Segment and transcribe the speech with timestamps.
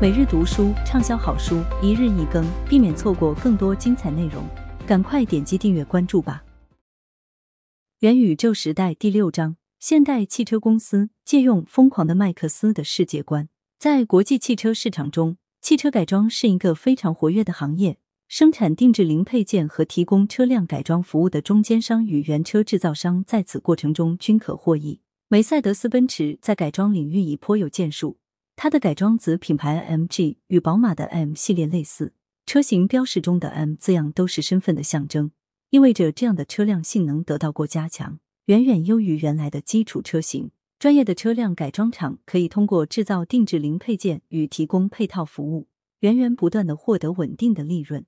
[0.00, 4.46] 每日读书畅销好书，一日一更，避免错过更多精彩内容。
[4.86, 6.44] 赶快点击订阅关注吧！
[7.98, 13.48] 元宇宙时代第六章：现代汽车公司借用疯狂的麦克斯的世界观。
[13.76, 17.98] 在国际汽车市场中，汽车改装是一个非常活跃的行业。
[18.28, 25.00] 生产定制零配件和提供车辆改装服务的中间商与原车制造商在此过程中均可获益。
[25.26, 28.18] 梅赛德斯奔驰在改装领域已颇有建树，
[28.60, 32.12] 它的改装子品牌 MG 与宝马的 M 系列类似。
[32.44, 35.30] 车型标识中的 M 字样都是身份的象征，
[35.70, 40.50] 意味着这样的车辆性能得到过加强，远远优于原来的基础车型。
[40.80, 45.68] 专业的车辆改装厂可以通过制造定制零配件与提供配套服务，
[46.00, 48.04] 源源不断的获得稳定的利润。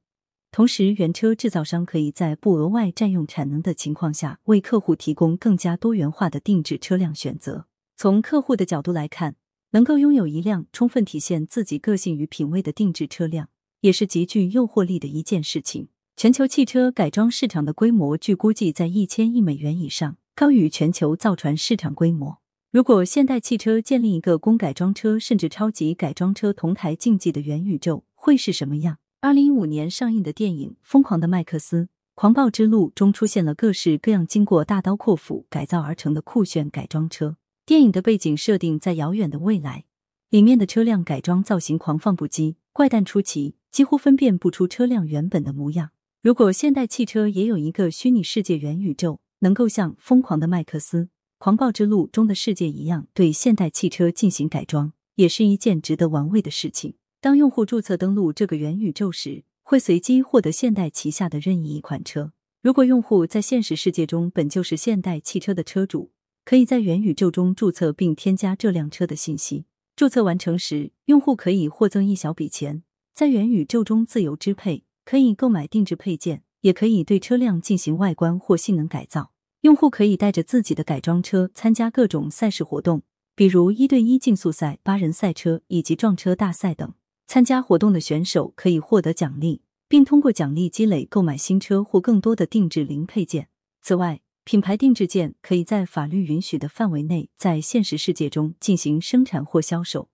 [0.50, 7.66] 同时，原车制造商可以在不额外占用产能的情况下，为客户提供更加多元化的定制车辆选择。
[7.96, 9.36] 从客户的角度来看，
[9.70, 13.48] 能够拥有一辆充分体现自己个性与品味的定制车辆。
[13.80, 15.88] 也是极具诱惑力的一件事情。
[16.14, 22.40] 全球汽车改装市场的规模据估计在一千亿美元以上，高于全球造船市场规模。
[22.70, 28.98] 如果现代汽车建立一个供改装车甚至超级改装车同台竞技的元宇宙，会是什么样？
[29.22, 37.36] 二零一五年上映的电影《疯狂的麦克斯：狂暴之路》中出现了各式各样经过大刀阔斧改造而成的酷炫改装车。
[37.70, 39.84] 电影的背景设定在遥远的未来，
[40.28, 43.54] 里面的车辆改装造型狂放不羁、怪诞出奇。
[43.70, 45.90] 几乎分辨不出车辆原本的模样。
[46.20, 56.94] 如果现代汽车也有一个虚拟世界元宇宙，能够像《疯狂的麦克斯：狂暴之路》中的世界一样对现代汽车进行改装，也是一件值得玩味的事情。
[57.20, 62.32] 当用户注册登录这个元宇宙时，会随机获得现代旗下的任意一款车。
[62.60, 66.10] 如果用户在现实世界中本就是现代汽车的车主，
[66.50, 69.66] 可以在元宇宙中注册并添加这辆车的信息。
[69.94, 72.82] 注册完成时，用户可以获赠一小笔钱。
[73.14, 79.30] 在元宇宙中自由支配，可以购买定制配件，也可以对车辆进行外观或性能改造。
[79.60, 83.02] 用户可以带着自己的改装车参加各种赛事活动，
[83.36, 86.92] 比如一对一竞速赛、八人赛车以及撞车大赛等。
[87.28, 93.46] 参加活动的选手可以获得奖励，并通过奖励积累购买新车或更多的定制零配件。
[93.80, 100.08] 此外，品牌定制件可以在法律允许的范围内在现实世界中进行生产或销售。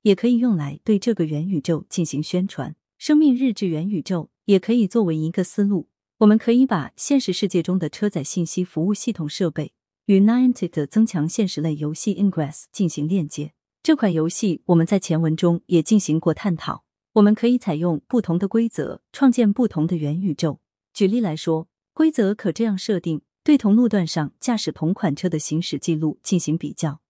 [0.00, 2.74] 也可以用来对这个元宇宙进行宣传。
[2.96, 5.90] 生命日志元宇宙也可以作为一个思路。
[6.20, 9.74] 我们可以把现实世界中的车载信息服务系统设备
[10.06, 13.52] 与 Niantic 的增强现实类游戏 Ingress 进行链接。
[13.82, 16.84] 这款游戏我们在前文中也进行过探讨。
[17.12, 20.60] 我们可以采用不同的规则，创建不同的元宇宙。
[20.94, 27.00] 举例来说，规则可这样设定：对同路段上驾驶同款车的行驶记录进行比较。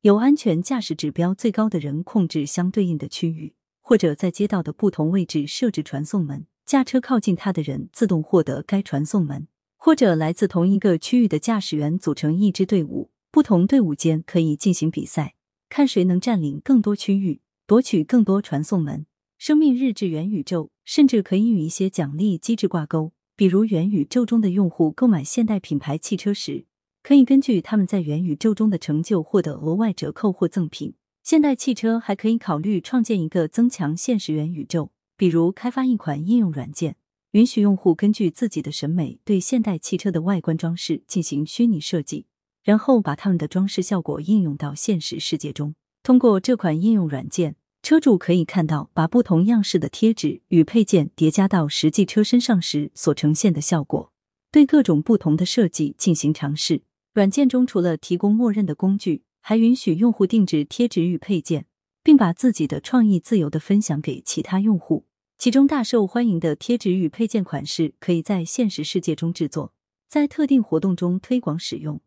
[0.00, 9.42] 有安全驾驶指标最高的人控制相对应的区域，或者在街道的不同位置设置传送门，驾车靠近他的人自动获得该传送门；
[9.76, 15.34] 或者来自同一个区域的驾驶员组成一支队伍，不同队伍间可以进行比赛，
[15.68, 19.04] 看谁能占领更多区域，夺取更多传送门。
[19.36, 26.66] 生命日志元宇宙甚至可以与一些奖励机制挂钩，比如元宇宙中的用户购买现代品牌汽车时。
[27.02, 30.94] 可以根据他们在元宇宙中的成就获得额外折扣或赠品。
[31.24, 36.94] 现代汽车还可以考虑创建一个增强现实元宇宙，比如开发一款应用软件，
[37.32, 42.26] 允许用户根据自己的审美对现代汽车的外观装饰进行虚拟设计，
[42.62, 45.74] 然后把他们的装饰效果应用到现实世界中。
[46.04, 54.12] 通过这款应用软件，车主可以看到把不同样式的贴纸与配件叠加到实际车身上时所呈现的效果，
[54.52, 56.82] 对各种不同的设计进行尝试。
[57.12, 61.66] 软件中除了提供默认的工具，还允许用户定制贴纸与配件，
[62.04, 65.06] 并把自己的创意自由的分享给其他用户。
[65.36, 69.74] 其中大受欢迎的贴纸与配件款式，可以在现实世界中制作，
[70.08, 72.00] 在特定活动中推广使用，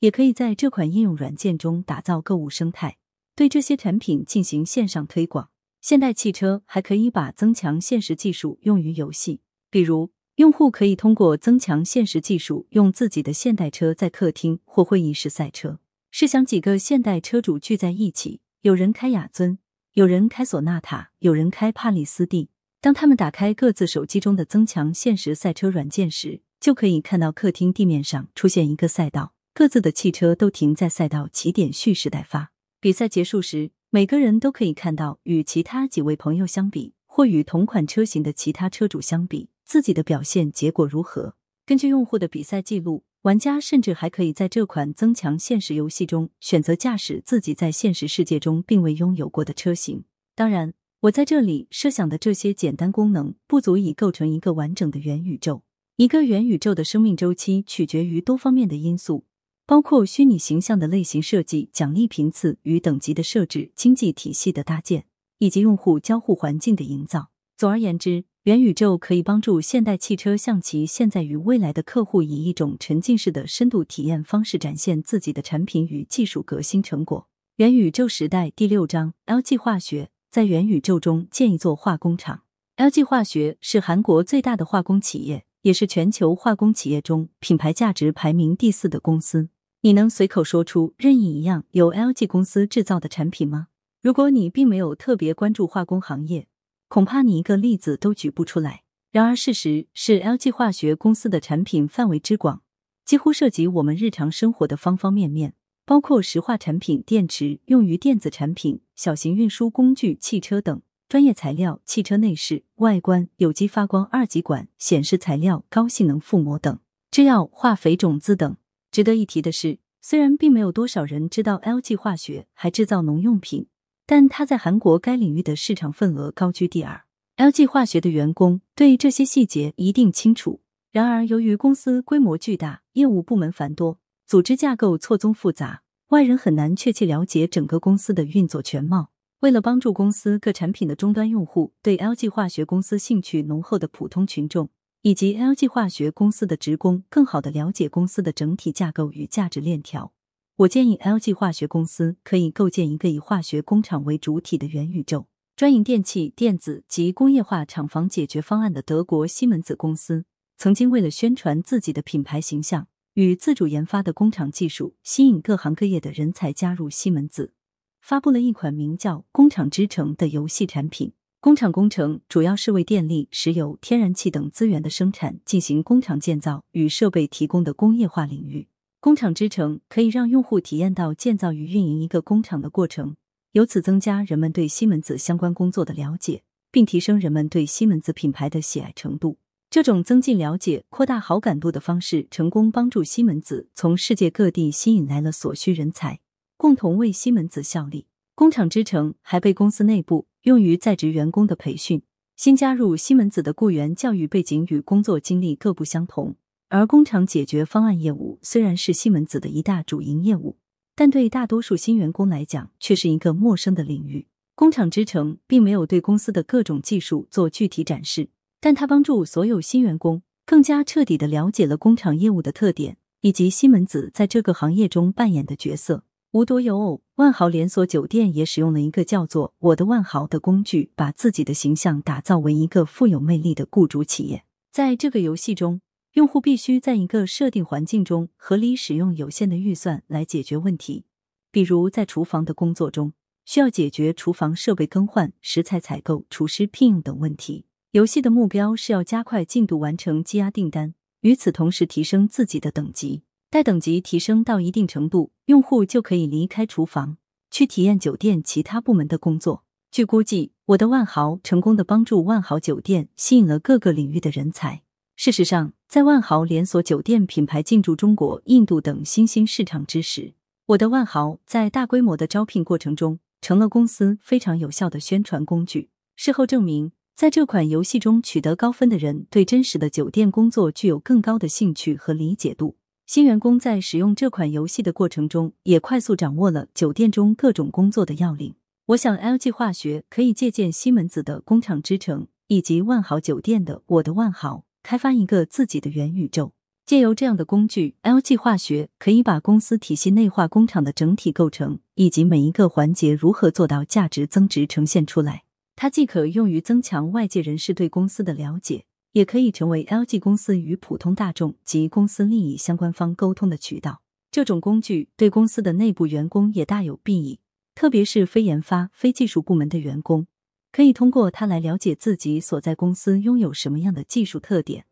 [0.00, 2.96] 也可以在这款应用软件中打造购物生态，
[3.40, 5.48] 对这些产品进行线上推广。
[5.80, 9.40] 现代汽车还可以把增强现实技术用于游戏，
[9.70, 10.10] 比如。
[10.36, 15.78] 用户可以通过增强现实技术，用自己的现代车在客厅或会议室赛车。
[16.10, 19.58] 试想，几个现代车主聚在一起，有人开雅尊，
[19.94, 22.50] 有人开索纳塔，有人开帕里斯蒂。
[22.82, 32.52] 当他们打开各自手机中的增强现实赛车软件时，就可以看到客厅地面上出现一个赛道，各自的汽车都停在赛道起点蓄势待发。
[32.82, 39.50] 比赛结束时，每个人都可以看到与其他几位朋友相比，或与同款车型的其他车主相比。
[39.66, 41.34] 自己的表现结果如何？
[41.66, 50.04] 根据用户的比赛记录，玩家甚至还可以在这款增强现实游戏中选择驾驶自己在现实世界中并未拥有过的车型。
[50.34, 55.64] 当然，我在这里设想的这些简单功能，不足以构成一个完整的元宇宙。
[55.96, 59.26] 一个元宇宙的生命周期取决于多方面的因素，
[59.70, 65.04] 包括虚拟形象的类型设计、奖励频次与等级的设置、经济体系的搭建，
[65.38, 67.30] 以及用户交互环境的营造。
[67.56, 77.28] 总而言之，元宇宙可以帮助现代汽车向其现在与未来的客户以一种沉浸式的深度体验方式展现自己的产品与技术革新成果。
[77.58, 82.42] 元宇宙时代第六章：LG 化学在元宇宙中建一座化工厂。
[82.76, 85.44] LG 化学是韩国最大的化工企业。
[85.62, 89.50] 也是全球化工企业中品牌价值排名第四的公司。
[89.82, 93.68] 你能随口说出任意一样由 LG 公司制造的产品吗？
[94.02, 96.48] 如果你并没有特别关注化工行业，
[96.88, 98.82] 恐怕你一个例子都举不出来。
[99.10, 102.60] 然而，事实是 LG 化学公司的产品范围之广，
[103.06, 105.54] 几乎涉及我们日常生活的方方面面，
[105.86, 110.82] 包括石化产品、电池、用于电子产品、小型运输工具、汽车等。
[111.08, 116.78] 专业材料、汽车内饰、外观、有机发光二极管、显示材料、高性能覆膜等，
[117.10, 118.56] 制药、化肥种子等。
[119.00, 123.66] 值得一提的是，虽然并没有多少人知道 LG 化学还制造农用品，
[124.04, 127.04] 但它在韩国该领域的市场份额高居第二。
[127.38, 130.60] LG 化学的员工对这些细节一定清楚。
[130.92, 139.12] 然而，由于公司规模巨大，业务部门繁多，组织架构错综复杂，外人很难确切了解整个公司的运作全貌。
[139.38, 144.68] 为了帮助公司各产品的终端用户对 LG 化学公司兴趣浓厚的普通群众，
[145.02, 150.12] 以及 LG 化学公司的职工更好的了解公司的整体架构与价值链条，
[150.56, 155.26] 我建议 LG 化学公司可以构建一个以化学工厂为主体的元宇宙。
[155.56, 160.26] 专营电器、电子及工业化厂房解决方案的德国西门子公司，
[160.58, 167.54] 曾经为了宣传自己的品牌形象与自主研发的工厂技术，吸引各行各业的人才加入西门子。
[168.02, 171.12] 发布了一款名叫《工厂之城》的游戏产品。
[171.42, 178.68] 工厂工程主要是为电力、石油、天然气等资源的生产进行工厂建造与设备提供的工业化领域。
[179.00, 183.16] 工厂之城可以让用户体验到建造与运营一个工厂的过程，
[183.52, 189.38] 由此增加人们对西门子相关工作的了解，并提升人们对西门子品牌的喜爱程度。
[189.70, 196.20] 这种增进了解、扩大好感度的方式，成功帮助西门子从世界各地吸引来了所需人才。
[196.58, 198.04] 共同为西门子效力。
[198.40, 202.00] 工厂之城还被公司内部用于在职员工的培训。
[202.36, 206.36] 新加入西门子的雇员教育背景与工作经历各不相同，
[206.70, 210.56] 而工厂解决方案业务虽然是西门子的一大主营业务，
[210.96, 214.26] 但对大多数新员工来讲却是一个陌生的领域。
[214.54, 226.04] 工厂之城并没有对公司的各种技术做具体展示，但它帮助所有新员工更加彻底的了解了工厂业务的特点以及西门子在这个行业中扮演的角色。
[226.32, 234.44] 无独有偶，万豪连锁酒店也使用了一个叫做“我的万豪”的工具，把自己的形象打造为一个富有魅力的雇主企业。
[234.72, 235.82] 在这个游戏中，
[236.14, 241.04] 用户必须在一个设定环境中合理使用有限的预算来解决问题，
[241.52, 243.12] 比如在厨房的工作中，
[243.44, 247.66] 需要解决厨房设备更换、食材采购、厨师聘用等问题。
[247.90, 253.24] 游戏的目标是要加快进度，完成积压订单，与此同时提升自己的等级。
[253.50, 257.16] 待等级提升到一定程度，用户就可以离开厨房，
[257.50, 259.64] 去体验酒店其他部门的工作。
[259.90, 264.82] 据估计，我的万豪成功的帮助万豪酒店吸引了各个领域的人才。
[265.16, 270.34] 事实上，在万豪连锁酒店品牌进驻中国、印度等新兴市场之时，
[270.66, 275.90] 我的万豪在大规模的招聘过程中成了公司非常有效的宣传工具。
[276.14, 282.76] 事后证明，在这款游戏中取得高分的人，对真实的酒店工作具有更高的兴趣和理解度。
[283.12, 288.54] 新员工在使用这款游戏的过程中，也快速掌握了酒店中各种工作的要领。
[288.86, 296.52] 我想，LG 化学可以借鉴西门子的工厂之城，以及万豪酒店的我的万豪，开发一个自己的元宇宙。
[296.86, 305.42] 借由这样的工具，LG 化学可以把公司体系内化工厂的整体构成以及每一个环节如何做到价值增值呈现出来。
[305.74, 308.84] 它既可用于增强外界人士对公司的了解。
[309.12, 314.02] 也可以成为 LG 公司与普通大众及公司利益相关方沟通的渠道。
[314.30, 317.40] 这种工具对公司的内部员工也大有裨益，
[317.74, 320.28] 特别是非研发、非技术部门的员工，
[320.70, 324.84] 可以通过它来了解自己所在公司拥有什么样的技术特点。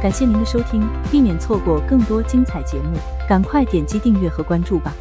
[0.00, 2.96] 感谢您的收听，避免错过更多精彩节目，
[3.28, 4.94] 赶快点击订阅和关注吧。